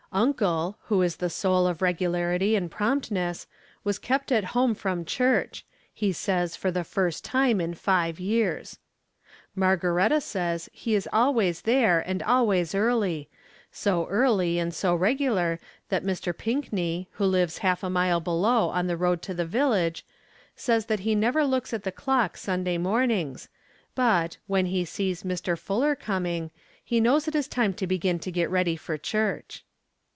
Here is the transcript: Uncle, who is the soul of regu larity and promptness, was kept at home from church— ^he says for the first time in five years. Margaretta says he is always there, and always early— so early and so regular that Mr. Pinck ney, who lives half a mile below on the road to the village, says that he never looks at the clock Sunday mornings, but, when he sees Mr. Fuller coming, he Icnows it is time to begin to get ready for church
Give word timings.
Uncle, 0.13 0.77
who 0.87 1.01
is 1.01 1.15
the 1.15 1.29
soul 1.29 1.65
of 1.65 1.77
regu 1.77 1.99
larity 2.11 2.57
and 2.57 2.69
promptness, 2.69 3.47
was 3.85 3.97
kept 3.97 4.29
at 4.29 4.43
home 4.51 4.75
from 4.75 5.05
church— 5.05 5.65
^he 5.97 6.13
says 6.13 6.53
for 6.53 6.69
the 6.69 6.83
first 6.83 7.23
time 7.23 7.61
in 7.61 7.73
five 7.73 8.19
years. 8.19 8.77
Margaretta 9.55 10.19
says 10.19 10.69
he 10.73 10.95
is 10.95 11.07
always 11.13 11.61
there, 11.61 12.01
and 12.01 12.21
always 12.23 12.75
early— 12.75 13.29
so 13.71 14.05
early 14.07 14.59
and 14.59 14.73
so 14.73 14.93
regular 14.93 15.61
that 15.87 16.03
Mr. 16.03 16.37
Pinck 16.37 16.73
ney, 16.73 17.07
who 17.11 17.23
lives 17.25 17.59
half 17.59 17.81
a 17.81 17.89
mile 17.89 18.19
below 18.19 18.67
on 18.67 18.87
the 18.87 18.97
road 18.97 19.21
to 19.21 19.33
the 19.33 19.45
village, 19.45 20.05
says 20.57 20.87
that 20.87 20.99
he 21.07 21.15
never 21.15 21.45
looks 21.45 21.73
at 21.73 21.83
the 21.85 21.89
clock 21.89 22.35
Sunday 22.35 22.77
mornings, 22.77 23.47
but, 23.95 24.35
when 24.45 24.65
he 24.65 24.83
sees 24.83 25.23
Mr. 25.23 25.57
Fuller 25.57 25.95
coming, 25.95 26.51
he 26.83 26.99
Icnows 26.99 27.29
it 27.29 27.35
is 27.35 27.47
time 27.47 27.73
to 27.75 27.87
begin 27.87 28.19
to 28.19 28.29
get 28.29 28.49
ready 28.49 28.75
for 28.75 28.97
church 28.97 29.63